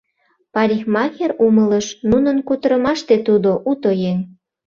[0.53, 4.17] Парикмахер умылыш: нунын кутырымаште тудо— уто еҥ.